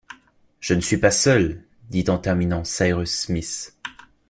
Je 0.59 0.73
ne 0.73 0.81
suis 0.81 0.97
pas 0.97 1.11
seul!... 1.11 1.63
dit 1.91 2.05
en 2.07 2.17
terminant 2.17 2.63
Cyrus 2.63 3.11
Smith 3.15 3.77